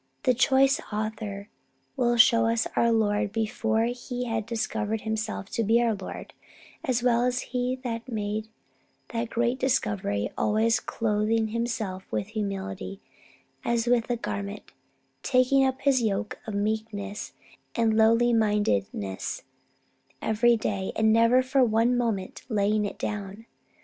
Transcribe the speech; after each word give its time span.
That 0.23 0.39
choice 0.39 0.81
author 0.91 1.49
will 1.95 2.17
show 2.17 2.47
us 2.47 2.65
our 2.75 2.91
Lord, 2.91 3.27
both 3.31 3.33
before 3.33 3.83
He 3.85 4.25
had 4.25 4.47
discovered 4.47 5.01
Himself 5.01 5.51
to 5.51 5.63
be 5.63 5.79
our 5.79 5.93
Lord, 5.93 6.33
as 6.83 7.03
well 7.03 7.21
as 7.23 7.35
after 7.43 7.49
He 7.49 7.79
had 7.83 8.07
made 8.09 8.47
that 9.09 9.29
great 9.29 9.59
discovery, 9.59 10.31
always 10.35 10.79
clothing 10.79 11.49
Himself 11.49 12.11
with 12.11 12.29
humility 12.29 12.99
as 13.63 13.85
with 13.85 14.09
a 14.09 14.15
garment; 14.17 14.71
taking 15.21 15.63
up 15.67 15.81
His 15.81 16.01
yoke 16.01 16.39
of 16.47 16.55
meekness 16.55 17.33
and 17.75 17.95
lowly 17.95 18.33
mindedness 18.33 19.43
every 20.19 20.57
day, 20.57 20.91
and 20.95 21.13
never 21.13 21.43
for 21.43 21.63
one 21.63 21.95
moment 21.95 22.41
laying 22.49 22.85
it 22.85 22.97
down. 22.97 23.45